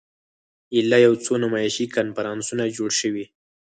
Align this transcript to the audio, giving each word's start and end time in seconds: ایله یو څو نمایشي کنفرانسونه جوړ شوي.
ایله 0.75 0.97
یو 1.05 1.13
څو 1.23 1.33
نمایشي 1.43 1.85
کنفرانسونه 1.95 2.63
جوړ 2.77 2.89
شوي. 2.99 3.25